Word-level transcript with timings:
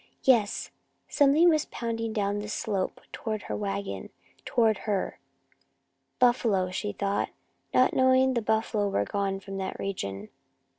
Yes, 0.23 0.71
something 1.07 1.47
was 1.49 1.65
pounding 1.65 2.11
down 2.11 2.39
the 2.39 2.49
slope 2.49 3.01
toward 3.11 3.43
her 3.43 3.55
wagon, 3.55 4.09
toward 4.45 4.79
her. 4.89 5.19
Buffalo, 6.17 6.71
she 6.71 6.91
thought, 6.91 7.29
not 7.71 7.93
knowing 7.93 8.33
the 8.33 8.41
buffalo 8.41 8.89
were 8.89 9.05
gone 9.05 9.39
from 9.39 9.57
that 9.57 9.77
region. 9.77 10.29